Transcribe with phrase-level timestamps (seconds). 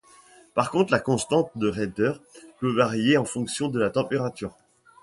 [0.55, 2.19] Par contre, la constante de raideur
[2.57, 4.57] peut varier en fonction de la température.